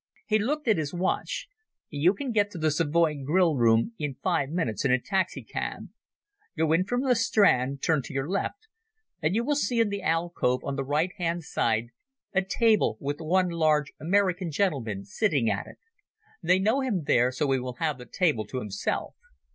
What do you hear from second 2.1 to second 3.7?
can get to the Savoy Grill